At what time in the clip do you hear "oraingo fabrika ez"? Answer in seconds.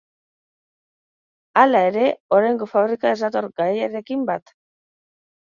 2.39-3.19